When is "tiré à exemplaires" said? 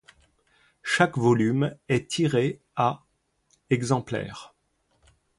2.09-4.55